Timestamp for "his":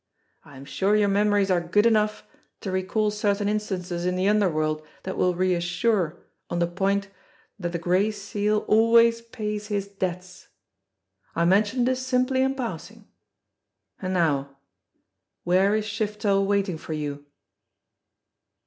9.67-9.87